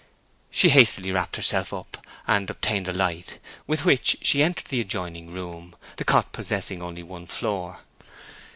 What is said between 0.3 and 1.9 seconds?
She hastily wrapped herself